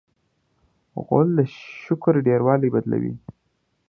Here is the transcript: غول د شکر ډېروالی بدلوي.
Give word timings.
غول 1.05 1.29
د 1.37 1.39
شکر 1.83 2.13
ډېروالی 2.27 2.69
بدلوي. 2.75 3.13